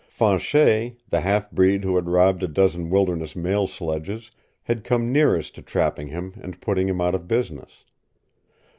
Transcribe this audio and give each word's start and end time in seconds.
Fanchet, 0.09 0.95
the 1.09 1.19
half 1.19 1.51
breed 1.51 1.83
who 1.83 1.95
had 1.95 2.09
robbed 2.09 2.41
a 2.41 2.47
dozen 2.47 2.89
wilderness 2.89 3.35
mail 3.35 3.67
sledges, 3.67 4.31
had 4.63 4.83
come 4.83 5.11
nearest 5.11 5.53
to 5.53 5.61
trapping 5.61 6.07
him 6.07 6.33
and 6.41 6.59
putting 6.59 6.89
him 6.89 6.99
out 6.99 7.13
of 7.13 7.27
business. 7.27 7.83